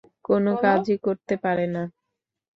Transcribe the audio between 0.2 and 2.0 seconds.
কোনো কাজই করতে পারে না।